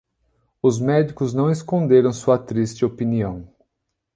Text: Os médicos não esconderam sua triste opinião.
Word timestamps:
Os 0.63 0.79
médicos 0.79 1.31
não 1.31 1.51
esconderam 1.51 2.11
sua 2.11 2.35
triste 2.35 2.83
opinião. 2.83 3.47